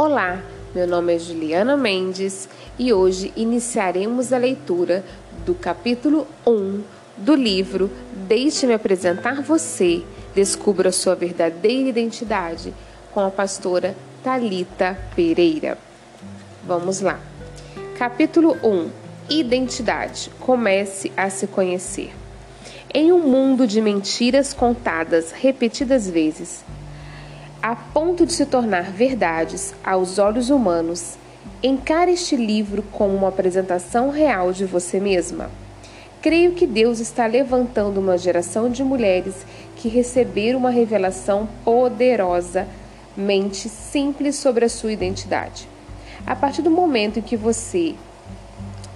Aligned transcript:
Olá, 0.00 0.40
meu 0.72 0.86
nome 0.86 1.16
é 1.16 1.18
Juliana 1.18 1.76
Mendes 1.76 2.48
e 2.78 2.92
hoje 2.92 3.32
iniciaremos 3.34 4.32
a 4.32 4.38
leitura 4.38 5.04
do 5.44 5.56
capítulo 5.56 6.24
1 6.46 6.84
do 7.16 7.34
livro 7.34 7.90
Deixe-me 8.12 8.74
apresentar 8.74 9.42
você, 9.42 10.04
descubra 10.36 10.92
sua 10.92 11.16
verdadeira 11.16 11.88
identidade, 11.88 12.72
com 13.12 13.18
a 13.18 13.28
pastora 13.28 13.96
Talita 14.22 14.96
Pereira. 15.16 15.76
Vamos 16.64 17.00
lá. 17.00 17.18
Capítulo 17.98 18.56
1 18.62 18.90
Identidade. 19.28 20.30
Comece 20.38 21.10
a 21.16 21.28
se 21.28 21.48
conhecer. 21.48 22.14
Em 22.94 23.10
um 23.10 23.18
mundo 23.18 23.66
de 23.66 23.80
mentiras 23.80 24.54
contadas 24.54 25.32
repetidas 25.32 26.08
vezes, 26.08 26.64
a 27.62 27.74
ponto 27.74 28.24
de 28.24 28.32
se 28.32 28.46
tornar 28.46 28.92
verdades 28.92 29.74
aos 29.82 30.18
olhos 30.18 30.48
humanos, 30.48 31.16
encare 31.62 32.12
este 32.12 32.36
livro 32.36 32.84
como 32.92 33.16
uma 33.16 33.28
apresentação 33.28 34.10
real 34.10 34.52
de 34.52 34.64
você 34.64 35.00
mesma. 35.00 35.50
Creio 36.22 36.52
que 36.52 36.66
Deus 36.66 37.00
está 37.00 37.26
levantando 37.26 37.98
uma 37.98 38.16
geração 38.16 38.70
de 38.70 38.84
mulheres 38.84 39.44
que 39.76 39.88
receberam 39.88 40.60
uma 40.60 40.70
revelação 40.70 41.48
poderosamente 41.64 43.68
simples 43.68 44.36
sobre 44.36 44.64
a 44.64 44.68
sua 44.68 44.92
identidade. 44.92 45.68
A 46.26 46.36
partir 46.36 46.62
do 46.62 46.70
momento 46.70 47.18
em 47.18 47.22
que 47.22 47.36
você, 47.36 47.94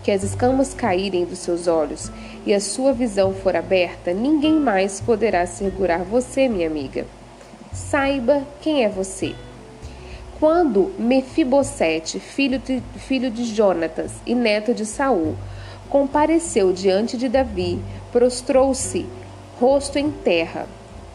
que 0.04 0.10
as 0.10 0.22
escamas 0.22 0.72
caírem 0.72 1.24
dos 1.24 1.40
seus 1.40 1.66
olhos 1.66 2.12
e 2.46 2.54
a 2.54 2.60
sua 2.60 2.92
visão 2.92 3.32
for 3.32 3.56
aberta, 3.56 4.12
ninguém 4.12 4.54
mais 4.54 5.00
poderá 5.00 5.46
segurar 5.46 6.04
você, 6.04 6.48
minha 6.48 6.68
amiga. 6.68 7.06
Saiba 7.72 8.42
quem 8.60 8.84
é 8.84 8.88
você. 8.88 9.34
Quando 10.38 10.92
Mefibosete, 10.98 12.20
filho 12.20 12.58
de, 12.58 12.82
filho 12.98 13.30
de 13.30 13.44
Jonatas 13.44 14.12
e 14.26 14.34
neto 14.34 14.74
de 14.74 14.84
Saul, 14.84 15.36
compareceu 15.88 16.70
diante 16.72 17.16
de 17.16 17.30
Davi, 17.30 17.80
prostrou-se, 18.10 19.06
rosto 19.58 19.98
em 19.98 20.10
terra. 20.10 20.66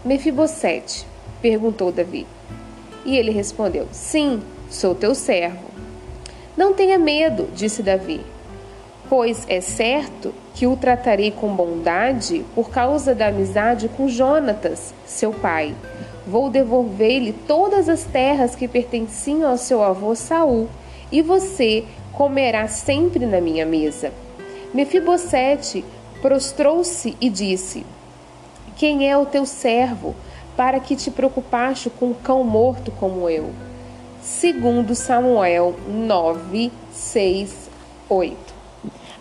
Mefibosete, 0.03 1.05
perguntou 1.41 1.91
Davi. 1.91 2.25
E 3.05 3.15
ele 3.15 3.31
respondeu: 3.31 3.87
Sim, 3.91 4.41
sou 4.67 4.95
teu 4.95 5.13
servo. 5.13 5.67
Não 6.55 6.73
tenha 6.73 6.97
medo, 6.97 7.47
disse 7.53 7.83
Davi, 7.83 8.21
pois 9.07 9.45
é 9.47 9.61
certo 9.61 10.33
que 10.55 10.65
o 10.65 10.75
tratarei 10.75 11.29
com 11.29 11.55
bondade 11.55 12.43
por 12.55 12.71
causa 12.71 13.13
da 13.13 13.27
amizade 13.27 13.87
com 13.89 14.09
Jonatas, 14.09 14.91
seu 15.05 15.31
pai 15.31 15.75
Vou 16.27 16.49
devolver-lhe 16.49 17.31
todas 17.31 17.87
as 17.87 18.03
terras 18.03 18.53
que 18.53 18.67
pertenciam 18.67 19.49
ao 19.49 19.57
seu 19.57 19.81
avô 19.81 20.13
Saul, 20.13 20.67
e 21.09 21.21
você 21.21 21.85
comerá 22.11 22.67
sempre 22.67 23.25
na 23.25 23.39
minha 23.39 23.65
mesa. 23.65 24.11
Mefibosete 24.73 25.85
prostrou-se 26.21 27.15
e 27.21 27.29
disse: 27.29 27.85
Quem 28.75 29.09
é 29.09 29.17
o 29.17 29.25
teu 29.25 29.45
servo, 29.45 30.13
para 30.57 30.81
que 30.81 30.97
te 30.97 31.09
preocupaste 31.09 31.89
com 31.89 32.07
um 32.07 32.13
cão 32.13 32.43
morto 32.43 32.91
como 32.91 33.29
eu? 33.29 33.51
Segundo 34.21 34.95
Samuel 34.95 35.75
9, 35.87 36.73
6, 36.91 37.69
8. 38.09 38.57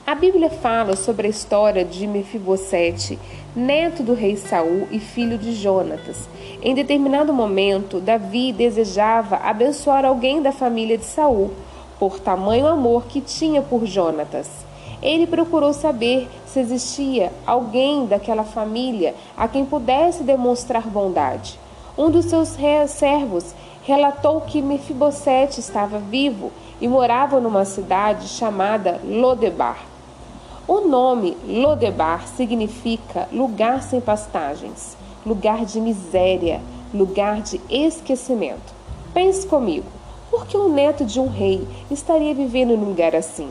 A 0.04 0.14
Bíblia 0.14 0.50
fala 0.50 0.96
sobre 0.96 1.28
a 1.28 1.30
história 1.30 1.84
de 1.84 2.06
Mefibosete, 2.06 3.16
neto 3.56 4.02
do 4.02 4.12
rei 4.12 4.36
Saul 4.36 4.86
e 4.90 5.00
filho 5.00 5.38
de 5.38 5.54
Jonatas. 5.54 6.28
Em 6.62 6.74
determinado 6.74 7.32
momento, 7.32 8.00
Davi 8.00 8.52
desejava 8.52 9.36
abençoar 9.36 10.04
alguém 10.04 10.42
da 10.42 10.52
família 10.52 10.98
de 10.98 11.06
Saul, 11.06 11.50
por 11.98 12.20
tamanho 12.20 12.66
amor 12.66 13.06
que 13.06 13.22
tinha 13.22 13.62
por 13.62 13.86
Jonatas. 13.86 14.50
Ele 15.02 15.26
procurou 15.26 15.72
saber 15.72 16.28
se 16.46 16.60
existia 16.60 17.32
alguém 17.46 18.04
daquela 18.04 18.44
família 18.44 19.14
a 19.34 19.48
quem 19.48 19.64
pudesse 19.64 20.22
demonstrar 20.22 20.86
bondade. 20.86 21.58
Um 21.96 22.10
dos 22.10 22.26
seus 22.26 22.54
servos 22.88 23.54
relatou 23.84 24.42
que 24.42 24.60
Mefibosete 24.60 25.60
estava 25.60 25.98
vivo 25.98 26.52
e 26.78 26.86
morava 26.86 27.40
numa 27.40 27.64
cidade 27.64 28.28
chamada 28.28 29.00
Lodebar. 29.02 29.95
O 30.68 30.80
nome 30.80 31.36
Lodebar 31.46 32.26
significa 32.26 33.28
lugar 33.32 33.84
sem 33.84 34.00
pastagens, 34.00 34.96
lugar 35.24 35.64
de 35.64 35.80
miséria, 35.80 36.60
lugar 36.92 37.40
de 37.40 37.60
esquecimento. 37.70 38.74
Pense 39.14 39.46
comigo, 39.46 39.86
por 40.28 40.44
que 40.44 40.56
o 40.56 40.68
neto 40.68 41.04
de 41.04 41.20
um 41.20 41.28
rei 41.28 41.64
estaria 41.88 42.34
vivendo 42.34 42.76
num 42.76 42.88
lugar 42.88 43.14
assim? 43.14 43.48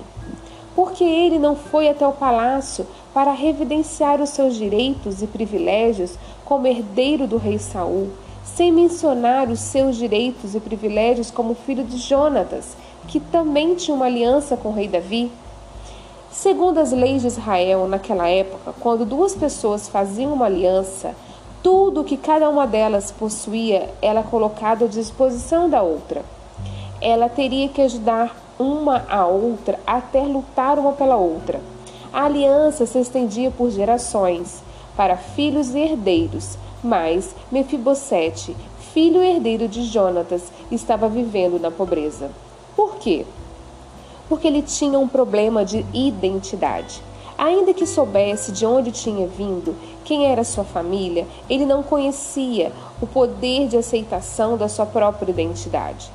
Porque 0.76 1.06
ele 1.06 1.40
não 1.40 1.56
foi 1.56 1.88
até 1.88 2.06
o 2.06 2.12
palácio 2.12 2.86
para 3.14 3.32
revidenciar 3.32 4.22
os 4.22 4.32
seus 4.32 4.56
direitos 4.56 5.24
e 5.24 5.28
privilégios 5.28 6.20
como 6.44 6.68
herdeiro 6.68 7.26
do 7.26 7.38
rei 7.38 7.58
Saul, 7.58 8.10
sem 8.44 8.74
mencionar 8.74 9.48
os 9.48 9.62
seus 9.62 9.96
direitos 9.96 10.54
e 10.54 10.60
privilégios 10.60 11.32
como 11.32 11.56
filho 11.56 11.86
de 11.86 11.96
Jonatas, 11.96 12.76
que 13.08 13.22
também 13.22 13.74
tinha 13.76 13.96
uma 13.96 14.08
aliança 14.08 14.58
com 14.58 14.68
o 14.68 14.74
rei 14.74 14.90
Davi? 14.90 15.32
Segundo 16.36 16.80
as 16.80 16.92
leis 16.92 17.22
de 17.22 17.30
Israel 17.30 17.88
naquela 17.88 18.28
época, 18.28 18.74
quando 18.82 19.06
duas 19.06 19.34
pessoas 19.34 19.88
faziam 19.88 20.34
uma 20.34 20.48
aliança, 20.48 21.16
tudo 21.64 22.04
que 22.04 22.18
cada 22.18 22.50
uma 22.50 22.68
delas 22.68 23.10
possuía 23.10 23.90
era 24.02 24.22
colocado 24.22 24.84
à 24.84 24.88
disposição 24.88 25.70
da 25.70 25.82
outra. 25.82 26.24
Ela 27.00 27.30
teria 27.30 27.70
que 27.70 27.82
ajudar 27.82 28.36
uma 28.60 29.06
a 29.10 29.26
outra 29.26 29.80
até 29.88 30.20
lutar 30.24 30.78
uma 30.78 30.92
pela 30.92 31.16
outra. 31.16 31.62
A 32.12 32.26
aliança 32.26 32.86
se 32.86 33.00
estendia 33.00 33.50
por 33.50 33.72
gerações, 33.72 34.62
para 34.96 35.16
filhos 35.16 35.74
e 35.74 35.80
herdeiros, 35.80 36.58
mas 36.84 37.34
Mefibosete, 37.50 38.54
filho 38.94 39.24
herdeiro 39.24 39.70
de 39.70 39.84
Jonatas, 39.84 40.44
estava 40.70 41.08
vivendo 41.08 41.60
na 41.62 41.72
pobreza. 41.72 42.30
Por 42.76 42.98
quê? 42.98 43.26
Porque 44.28 44.48
ele 44.48 44.62
tinha 44.62 45.00
um 45.00 45.08
problema 45.08 45.64
de 45.64 45.86
identidade. 45.94 47.02
Ainda 47.38 47.74
que 47.74 47.86
soubesse 47.86 48.52
de 48.52 48.66
onde 48.66 48.92
tinha 48.92 49.28
vindo, 49.28 49.76
quem 50.06 50.26
era 50.26 50.44
sua 50.44 50.64
família, 50.64 51.28
ele 51.50 51.66
não 51.66 51.84
conhecia 51.84 52.72
o 53.02 53.06
poder 53.06 53.68
de 53.68 53.78
aceitação 53.78 54.58
da 54.58 54.70
sua 54.70 54.86
própria 54.86 55.32
identidade. 55.32 56.10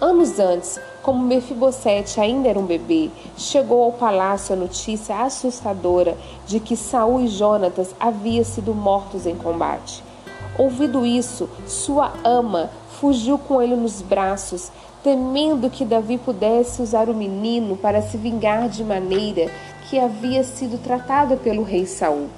Anos 0.00 0.38
antes, 0.38 0.78
como 1.02 1.24
Mefibosete 1.24 2.20
ainda 2.20 2.48
era 2.48 2.58
um 2.58 2.66
bebê, 2.66 3.10
chegou 3.36 3.82
ao 3.82 3.92
palácio 3.92 4.54
a 4.54 4.58
notícia 4.58 5.22
assustadora 5.22 6.16
de 6.46 6.60
que 6.60 6.76
Saul 6.76 7.22
e 7.22 7.28
Jonatas 7.28 7.94
haviam 7.98 8.44
sido 8.44 8.74
mortos 8.74 9.26
em 9.26 9.34
combate. 9.34 10.04
Ouvido 10.58 11.06
isso, 11.06 11.48
sua 11.66 12.12
ama 12.22 12.70
fugiu 13.00 13.38
com 13.38 13.62
ele 13.62 13.74
nos 13.74 14.02
braços, 14.02 14.70
temendo 15.08 15.70
que 15.70 15.86
Davi 15.86 16.18
pudesse 16.18 16.82
usar 16.82 17.08
o 17.08 17.14
menino 17.14 17.78
para 17.78 18.02
se 18.02 18.18
vingar 18.18 18.68
de 18.68 18.84
maneira 18.84 19.50
que 19.88 19.98
havia 19.98 20.44
sido 20.44 20.76
tratada 20.76 21.34
pelo 21.34 21.62
rei 21.62 21.86
Saul. 21.86 22.28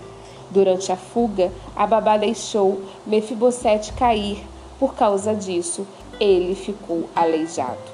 Durante 0.53 0.93
a 0.93 0.97
fuga, 0.97 1.51
a 1.75 1.85
babá 1.85 2.17
deixou 2.17 2.81
Mefibosete 3.05 3.93
cair. 3.95 4.47
Por 4.79 4.95
causa 4.95 5.35
disso, 5.35 5.85
ele 6.21 6.55
ficou 6.55 7.09
aleijado. 7.13 7.91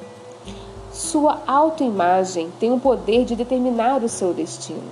Sua 0.93 1.41
autoimagem 1.47 2.53
tem 2.61 2.71
o 2.71 2.79
poder 2.79 3.25
de 3.25 3.35
determinar 3.35 4.05
o 4.05 4.11
seu 4.11 4.35
destino. 4.35 4.91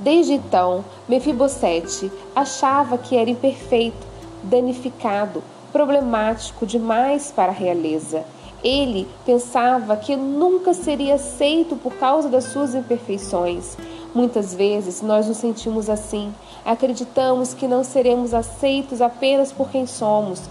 Desde 0.00 0.32
então, 0.32 0.82
Mefibosete 1.06 2.10
achava 2.34 2.96
que 2.96 3.14
era 3.14 3.28
imperfeito, 3.28 4.06
danificado, 4.42 5.42
problemático 5.72 6.66
demais 6.66 7.32
para 7.34 7.50
a 7.50 7.54
realeza. 7.54 8.24
Ele 8.62 9.08
pensava 9.26 9.96
que 9.96 10.14
nunca 10.14 10.72
seria 10.72 11.14
aceito 11.14 11.74
por 11.74 11.94
causa 11.94 12.28
das 12.28 12.44
suas 12.44 12.74
imperfeições. 12.74 13.76
Muitas 14.14 14.54
vezes 14.54 15.02
nós 15.02 15.26
nos 15.26 15.38
sentimos 15.38 15.90
assim. 15.90 16.32
Acreditamos 16.64 17.54
que 17.54 17.66
não 17.66 17.82
seremos 17.82 18.32
aceitos 18.32 19.00
apenas 19.00 19.50
por 19.50 19.70
quem 19.70 19.86
somos, 19.86 20.42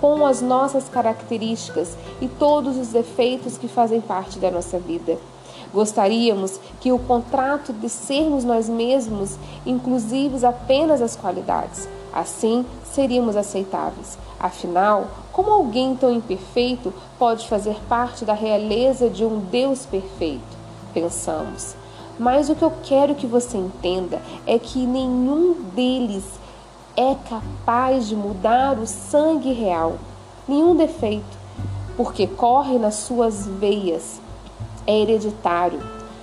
com 0.00 0.24
as 0.24 0.40
nossas 0.40 0.88
características 0.88 1.96
e 2.20 2.28
todos 2.28 2.76
os 2.78 2.88
defeitos 2.88 3.58
que 3.58 3.68
fazem 3.68 4.00
parte 4.00 4.38
da 4.38 4.50
nossa 4.50 4.78
vida. 4.78 5.18
Gostaríamos 5.74 6.58
que 6.80 6.92
o 6.92 6.98
contrato 6.98 7.72
de 7.72 7.90
sermos 7.90 8.44
nós 8.44 8.68
mesmos 8.68 9.36
inclusivos 9.66 10.44
apenas 10.44 11.02
as 11.02 11.14
qualidades. 11.14 11.86
Assim, 12.12 12.64
seríamos 12.84 13.36
aceitáveis. 13.36 14.18
Afinal, 14.40 15.08
como 15.32 15.50
alguém 15.50 15.94
tão 15.96 16.12
imperfeito 16.12 16.92
pode 17.18 17.48
fazer 17.48 17.76
parte 17.88 18.24
da 18.24 18.32
realeza 18.32 19.08
de 19.10 19.24
um 19.24 19.38
Deus 19.38 19.86
perfeito? 19.86 20.56
Pensamos. 20.94 21.74
Mas 22.18 22.48
o 22.48 22.54
que 22.54 22.62
eu 22.62 22.72
quero 22.82 23.14
que 23.14 23.26
você 23.26 23.56
entenda 23.56 24.20
é 24.46 24.58
que 24.58 24.78
nenhum 24.78 25.54
deles 25.74 26.24
é 26.96 27.14
capaz 27.28 28.08
de 28.08 28.16
mudar 28.16 28.78
o 28.78 28.86
sangue 28.86 29.52
real, 29.52 29.96
nenhum 30.48 30.74
defeito. 30.74 31.38
porque 31.98 32.28
corre 32.28 32.78
nas 32.78 32.94
suas 32.94 33.44
veias. 33.44 34.20
É 34.86 35.00
hereditário. 35.00 35.80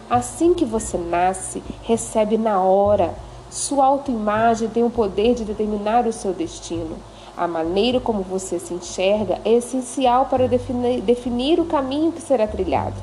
Assim 0.09 0.53
que 0.53 0.63
você 0.63 0.97
nasce, 0.97 1.61
recebe 1.83 2.37
na 2.37 2.61
hora. 2.61 3.13
Sua 3.55 3.85
autoimagem 3.85 4.67
tem 4.67 4.83
o 4.83 4.89
poder 4.89 5.33
de 5.33 5.45
determinar 5.45 6.05
o 6.05 6.11
seu 6.11 6.33
destino. 6.33 6.97
A 7.37 7.47
maneira 7.47 8.01
como 8.01 8.21
você 8.21 8.59
se 8.59 8.73
enxerga 8.73 9.39
é 9.45 9.53
essencial 9.53 10.25
para 10.25 10.45
definir, 10.45 10.99
definir 10.99 11.57
o 11.61 11.65
caminho 11.65 12.11
que 12.11 12.21
será 12.21 12.45
trilhado. 12.45 12.97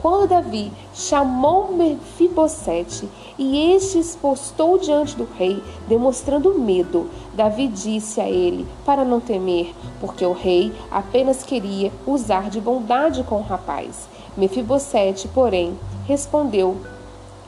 Quando 0.00 0.28
Davi 0.28 0.70
chamou 0.94 1.72
Mefibosete 1.72 3.08
e 3.36 3.74
este 3.74 3.98
expostou 3.98 4.78
diante 4.78 5.16
do 5.16 5.26
rei, 5.36 5.60
demonstrando 5.88 6.56
medo, 6.56 7.10
Davi 7.34 7.66
disse 7.66 8.20
a 8.20 8.30
ele 8.30 8.64
para 8.86 9.04
não 9.04 9.18
temer, 9.18 9.74
porque 10.00 10.24
o 10.24 10.32
rei 10.32 10.72
apenas 10.92 11.42
queria 11.42 11.90
usar 12.06 12.50
de 12.50 12.60
bondade 12.60 13.24
com 13.24 13.38
o 13.38 13.42
rapaz. 13.42 14.08
Mefibosete, 14.36 15.26
porém, 15.26 15.76
respondeu 16.06 16.76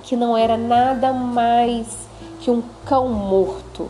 que 0.03 0.17
não 0.17 0.37
era 0.37 0.57
nada 0.57 1.13
mais 1.13 2.04
que 2.45 2.51
um 2.51 2.63
cão 2.85 3.09
morto. 3.09 3.89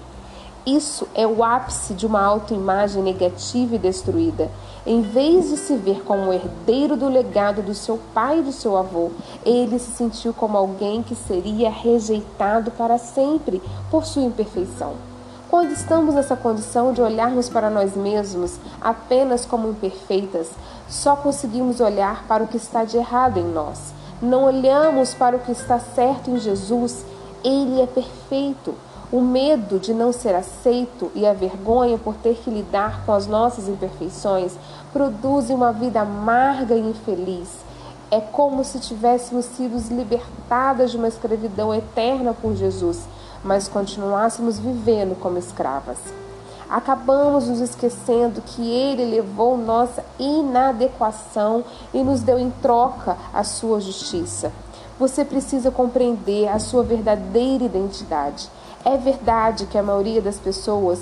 Isso 0.65 1.09
é 1.13 1.27
o 1.27 1.43
ápice 1.43 1.93
de 1.93 2.07
uma 2.07 2.23
autoimagem 2.23 3.03
negativa 3.03 3.75
e 3.75 3.79
destruída. 3.79 4.49
Em 4.87 5.03
vez 5.03 5.49
de 5.49 5.57
se 5.57 5.75
ver 5.75 6.05
como 6.05 6.33
herdeiro 6.33 6.97
do 6.97 7.09
legado 7.09 7.63
do 7.63 7.75
seu 7.75 7.99
pai 8.15 8.39
e 8.39 8.43
do 8.43 8.53
seu 8.53 8.77
avô, 8.77 9.11
ele 9.45 9.77
se 9.81 9.91
sentiu 9.91 10.33
como 10.33 10.57
alguém 10.57 11.03
que 11.03 11.17
seria 11.17 11.69
rejeitado 11.69 12.71
para 12.71 12.97
sempre 12.97 13.61
por 13.91 14.07
sua 14.07 14.23
imperfeição. 14.23 14.93
Quando 15.51 15.73
estamos 15.73 16.15
nessa 16.15 16.37
condição 16.37 16.93
de 16.93 17.03
olharmos 17.03 17.49
para 17.49 17.69
nós 17.69 17.97
mesmos 17.97 18.57
apenas 18.81 19.45
como 19.45 19.69
imperfeitas, 19.69 20.49
só 20.89 21.17
conseguimos 21.17 21.81
olhar 21.81 22.25
para 22.29 22.45
o 22.45 22.47
que 22.47 22.57
está 22.57 22.85
de 22.85 22.99
errado 22.99 23.39
em 23.39 23.45
nós. 23.45 23.93
Não 24.23 24.45
olhamos 24.45 25.13
para 25.13 25.37
o 25.37 25.41
que 25.41 25.51
está 25.51 25.81
certo 25.81 26.31
em 26.31 26.39
Jesus. 26.39 27.05
Ele 27.45 27.81
é 27.83 27.87
perfeito. 27.87 28.75
O 29.13 29.21
medo 29.21 29.79
de 29.79 29.93
não 29.93 30.13
ser 30.13 30.35
aceito 30.35 31.13
e 31.15 31.27
a 31.27 31.35
vergonha 31.35 31.99
por 31.99 32.15
ter 32.15 32.37
que 32.37 32.51
lidar 32.51 33.05
com 33.05 33.13
as 33.13 33.27
nossas 33.27 33.69
imperfeições 33.69 34.55
produzem 34.93 35.55
uma 35.55 35.73
vida 35.73 36.01
amarga 36.01 36.75
e 36.75 36.81
infeliz. 36.81 37.49
É 38.11 38.21
como 38.21 38.65
se 38.65 38.81
tivéssemos 38.81 39.45
sido 39.45 39.77
libertadas 39.95 40.91
de 40.91 40.97
uma 40.97 41.07
escravidão 41.07 41.73
eterna 41.73 42.33
por 42.33 42.57
Jesus, 42.57 43.07
mas 43.45 43.69
continuássemos 43.69 44.59
vivendo 44.59 45.15
como 45.21 45.39
escravas. 45.39 45.99
Acabamos 46.69 47.47
nos 47.47 47.61
esquecendo 47.61 48.41
que 48.41 48.69
Ele 48.69 49.05
levou 49.05 49.57
nossa 49.57 50.03
inadequação 50.19 51.63
e 51.93 52.03
nos 52.03 52.23
deu 52.23 52.39
em 52.39 52.51
troca 52.51 53.17
a 53.33 53.45
sua 53.45 53.81
justiça. 53.81 54.51
Você 54.99 55.25
precisa 55.25 55.71
compreender 55.71 56.49
a 56.49 56.59
sua 56.59 56.83
verdadeira 56.83 57.65
identidade. 57.65 58.49
É 58.85 58.97
verdade 58.97 59.67
que 59.67 59.79
a 59.79 59.83
maioria 59.83 60.23
das 60.23 60.39
pessoas 60.39 61.01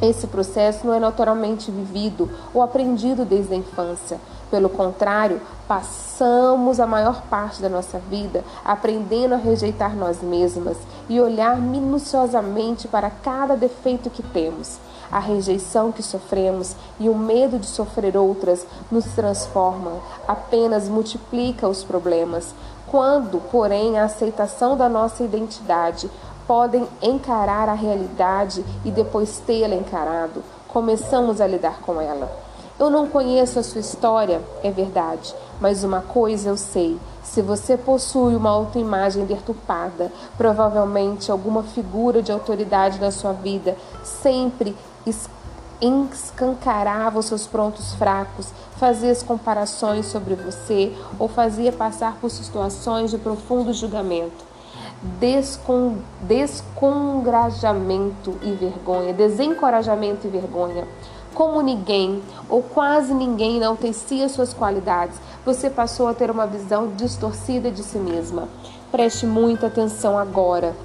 esse 0.00 0.26
processo 0.26 0.84
não 0.84 0.94
é 0.94 0.98
naturalmente 0.98 1.70
vivido 1.70 2.28
ou 2.52 2.60
aprendido 2.60 3.24
desde 3.24 3.54
a 3.54 3.56
infância. 3.56 4.20
Pelo 4.50 4.68
contrário, 4.68 5.40
passamos 5.68 6.80
a 6.80 6.86
maior 6.86 7.22
parte 7.22 7.62
da 7.62 7.68
nossa 7.68 7.98
vida 7.98 8.44
aprendendo 8.64 9.34
a 9.34 9.38
rejeitar 9.38 9.96
nós 9.96 10.20
mesmas 10.20 10.76
e 11.08 11.20
olhar 11.20 11.56
minuciosamente 11.56 12.88
para 12.88 13.10
cada 13.10 13.56
defeito 13.56 14.10
que 14.10 14.22
temos. 14.22 14.78
A 15.10 15.18
rejeição 15.18 15.92
que 15.92 16.02
sofremos 16.02 16.74
e 16.98 17.08
o 17.08 17.14
medo 17.14 17.58
de 17.58 17.66
sofrer 17.66 18.16
outras 18.16 18.66
nos 18.90 19.04
transforma, 19.04 20.00
apenas 20.26 20.88
multiplica 20.88 21.68
os 21.68 21.84
problemas. 21.84 22.54
Quando, 22.92 23.40
porém, 23.50 23.98
a 23.98 24.04
aceitação 24.04 24.76
da 24.76 24.86
nossa 24.86 25.24
identidade 25.24 26.10
podem 26.46 26.86
encarar 27.00 27.66
a 27.66 27.72
realidade 27.72 28.62
e 28.84 28.90
depois 28.90 29.38
tê-la 29.46 29.74
encarado, 29.74 30.44
começamos 30.68 31.40
a 31.40 31.46
lidar 31.46 31.80
com 31.80 31.98
ela. 31.98 32.30
Eu 32.78 32.90
não 32.90 33.08
conheço 33.08 33.58
a 33.58 33.62
sua 33.62 33.80
história, 33.80 34.42
é 34.62 34.70
verdade, 34.70 35.34
mas 35.58 35.84
uma 35.84 36.02
coisa 36.02 36.50
eu 36.50 36.56
sei: 36.58 36.98
se 37.22 37.40
você 37.40 37.78
possui 37.78 38.36
uma 38.36 38.50
autoimagem 38.50 39.24
deturpada, 39.24 40.12
provavelmente 40.36 41.30
alguma 41.30 41.62
figura 41.62 42.20
de 42.20 42.30
autoridade 42.30 43.00
na 43.00 43.10
sua 43.10 43.32
vida 43.32 43.74
sempre 44.04 44.76
escancarava 45.82 47.18
os 47.18 47.26
seus 47.26 47.46
prontos 47.46 47.94
fracos, 47.94 48.52
fazia 48.76 49.10
as 49.10 49.22
comparações 49.22 50.06
sobre 50.06 50.34
você 50.34 50.92
ou 51.18 51.28
fazia 51.28 51.72
passar 51.72 52.16
por 52.20 52.30
situações 52.30 53.10
de 53.10 53.18
profundo 53.18 53.72
julgamento 53.72 54.52
descon, 55.02 55.98
descongrajamento 56.22 58.38
e 58.42 58.52
vergonha, 58.52 59.12
desencorajamento 59.12 60.26
e 60.26 60.30
vergonha. 60.30 60.86
Como 61.34 61.60
ninguém 61.62 62.22
ou 62.48 62.62
quase 62.62 63.12
ninguém 63.14 63.56
enaltecia 63.56 64.28
suas 64.28 64.52
qualidades, 64.52 65.16
você 65.44 65.70
passou 65.70 66.06
a 66.06 66.14
ter 66.14 66.30
uma 66.30 66.46
visão 66.46 66.92
distorcida 66.94 67.70
de 67.70 67.82
si 67.82 67.98
mesma. 67.98 68.48
Preste 68.90 69.26
muita 69.26 69.66
atenção 69.66 70.18
agora 70.18 70.76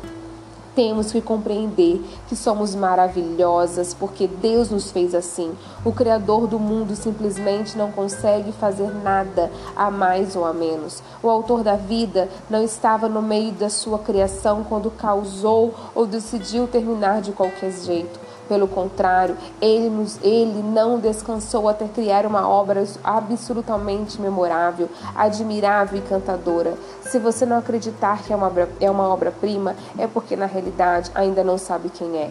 temos 0.78 1.12
que 1.12 1.20
compreender 1.20 2.00
que 2.28 2.36
somos 2.36 2.76
maravilhosas 2.76 3.96
porque 3.96 4.28
Deus 4.28 4.70
nos 4.70 4.92
fez 4.92 5.16
assim. 5.16 5.52
O 5.84 5.92
Criador 5.92 6.46
do 6.46 6.60
mundo 6.60 6.96
simplesmente 6.96 7.76
não 7.76 7.92
consegue 7.92 8.52
fazer 8.52 8.94
nada 8.94 9.52
a 9.76 9.90
mais 9.90 10.36
ou 10.36 10.46
a 10.46 10.54
menos. 10.54 11.02
O 11.24 11.32
Autor 11.32 11.64
da 11.64 11.76
vida 11.76 12.30
não 12.48 12.64
estava 12.64 13.10
no 13.10 13.24
meio 13.24 13.54
da 13.54 13.72
sua 13.72 13.98
criação 13.98 14.64
quando 14.64 14.92
causou 14.92 15.74
ou 15.96 16.06
decidiu 16.06 16.68
terminar 16.68 17.22
de 17.22 17.32
qualquer 17.32 17.72
jeito. 17.72 18.27
Pelo 18.48 18.68
contrário, 18.68 19.36
ele, 19.62 19.90
nos, 19.90 20.20
ele 20.24 20.64
não 20.64 21.00
descansou 21.00 21.68
até 21.68 21.88
criar 21.88 22.26
uma 22.26 22.48
obra 22.48 22.84
absolutamente 23.04 24.22
memorável, 24.22 24.90
admirável 25.16 26.00
e 26.00 26.02
cantadora. 26.02 26.76
Se 27.02 27.20
você 27.20 27.46
não 27.46 27.58
acreditar 27.58 28.24
que 28.24 28.32
é 28.32 28.36
uma, 28.36 28.52
é 28.80 28.90
uma 28.90 29.08
obra-prima, 29.10 29.76
é 29.98 30.08
porque 30.08 30.36
na 30.36 30.46
realidade 30.46 31.12
ainda 31.14 31.44
não 31.44 31.58
sabe 31.58 31.90
quem 31.90 32.18
é. 32.18 32.30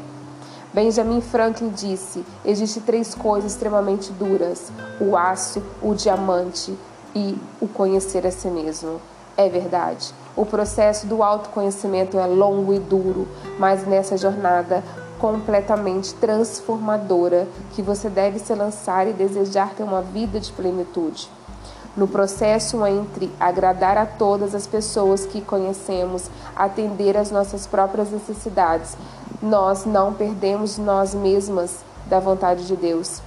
Benjamin 0.73 1.21
Franklin 1.21 1.71
disse: 1.71 2.25
existem 2.45 2.83
três 2.83 3.15
coisas 3.15 3.53
extremamente 3.53 4.13
duras: 4.13 4.71
o 5.01 5.17
aço, 5.17 5.63
o 5.83 5.95
diamante 5.95 6.77
e 7.15 7.39
o 7.61 7.67
conhecer 7.67 8.27
a 8.27 8.31
si 8.31 8.49
mesmo. 8.49 9.01
É 9.39 9.49
verdade. 9.49 10.15
O 10.35 10.45
processo 10.45 11.07
do 11.07 11.23
autoconhecimento 11.23 12.19
é 12.19 12.27
longo 12.27 12.75
e 12.75 12.79
duro, 12.79 13.27
mas 13.59 13.87
nessa 13.87 14.17
jornada 14.19 14.85
completamente 15.19 16.15
transformadora 16.15 17.47
que 17.73 17.83
você 17.83 18.09
deve 18.09 18.39
se 18.39 18.55
lançar 18.55 19.07
e 19.07 19.13
desejar 19.13 19.75
ter 19.75 19.83
uma 19.83 20.03
vida 20.03 20.39
de 20.41 20.53
plenitude. 20.53 21.29
No 21.97 22.07
processo 22.07 22.87
entre 22.87 23.33
agradar 23.41 23.97
a 23.97 24.05
todas 24.05 24.55
as 24.55 24.67
pessoas 24.67 25.25
que 25.25 25.41
conhecemos, 25.41 26.29
atender 26.55 27.17
às 27.17 27.31
nossas 27.31 27.67
próprias 27.67 28.11
necessidades, 28.11 28.97
nós 29.43 29.87
não 29.87 30.13
perdemos 30.13 30.77
nós 30.77 31.15
mesmas 31.15 31.79
da 32.07 32.21
vontade 32.21 32.67
de 32.67 32.77
Deus. 32.77 33.23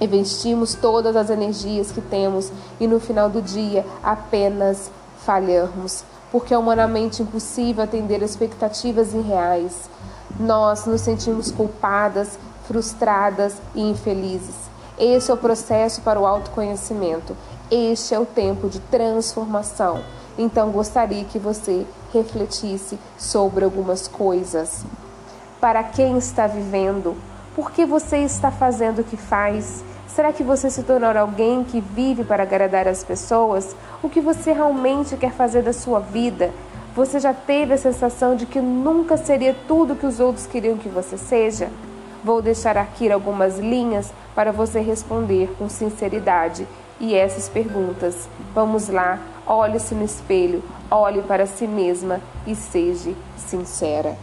Investimos 0.00 0.74
todas 0.74 1.14
as 1.14 1.30
energias 1.30 1.92
que 1.92 2.00
temos 2.00 2.50
e 2.80 2.88
no 2.88 2.98
final 2.98 3.30
do 3.30 3.40
dia 3.40 3.86
apenas 4.02 4.90
falhamos, 5.18 6.02
porque 6.32 6.52
é 6.52 6.58
humanamente 6.58 7.22
impossível 7.22 7.84
atender 7.84 8.20
expectativas 8.20 9.14
irreais 9.14 9.88
nós 10.42 10.84
nos 10.86 11.00
sentimos 11.00 11.50
culpadas, 11.50 12.38
frustradas 12.66 13.56
e 13.74 13.80
infelizes. 13.80 14.56
Esse 14.98 15.30
é 15.30 15.34
o 15.34 15.38
processo 15.38 16.02
para 16.02 16.20
o 16.20 16.26
autoconhecimento. 16.26 17.36
Este 17.70 18.14
é 18.14 18.18
o 18.18 18.26
tempo 18.26 18.68
de 18.68 18.78
transformação. 18.78 20.02
Então 20.36 20.70
gostaria 20.70 21.24
que 21.24 21.38
você 21.38 21.86
refletisse 22.12 22.98
sobre 23.16 23.64
algumas 23.64 24.06
coisas. 24.06 24.84
Para 25.60 25.82
quem 25.82 26.18
está 26.18 26.46
vivendo? 26.46 27.16
Por 27.54 27.70
que 27.70 27.84
você 27.84 28.18
está 28.18 28.50
fazendo 28.50 29.00
o 29.00 29.04
que 29.04 29.16
faz? 29.16 29.84
Será 30.08 30.32
que 30.32 30.42
você 30.42 30.68
se 30.68 30.82
tornou 30.82 31.16
alguém 31.16 31.64
que 31.64 31.80
vive 31.80 32.24
para 32.24 32.42
agradar 32.42 32.86
as 32.86 33.02
pessoas? 33.02 33.74
O 34.02 34.08
que 34.08 34.20
você 34.20 34.52
realmente 34.52 35.16
quer 35.16 35.32
fazer 35.32 35.62
da 35.62 35.72
sua 35.72 36.00
vida? 36.00 36.52
Você 36.94 37.18
já 37.18 37.32
teve 37.32 37.72
a 37.72 37.78
sensação 37.78 38.36
de 38.36 38.44
que 38.44 38.60
nunca 38.60 39.16
seria 39.16 39.56
tudo 39.66 39.96
que 39.96 40.04
os 40.04 40.20
outros 40.20 40.46
queriam 40.46 40.76
que 40.76 40.90
você 40.90 41.16
seja? 41.16 41.70
Vou 42.22 42.42
deixar 42.42 42.76
aqui 42.76 43.10
algumas 43.10 43.58
linhas 43.58 44.12
para 44.34 44.52
você 44.52 44.78
responder 44.78 45.48
com 45.58 45.70
sinceridade 45.70 46.68
e 47.00 47.14
essas 47.14 47.48
perguntas. 47.48 48.28
Vamos 48.54 48.88
lá, 48.88 49.18
olhe-se 49.46 49.94
no 49.94 50.04
espelho, 50.04 50.62
olhe 50.90 51.22
para 51.22 51.46
si 51.46 51.66
mesma 51.66 52.20
e 52.46 52.54
seja 52.54 53.14
sincera. 53.38 54.14